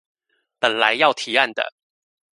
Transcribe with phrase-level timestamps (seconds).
[0.57, 1.75] 本來要提案的